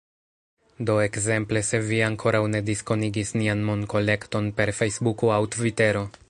[0.89, 6.05] Do ekzemple, se vi ankoraŭ ne diskonigis nian monkolekton per Fejsbuko aŭ Tvitero